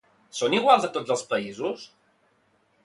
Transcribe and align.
Són 0.37 0.55
iguals 0.59 0.87
a 0.87 0.91
tots 0.95 1.13
els 1.17 1.23
països? 1.35 1.87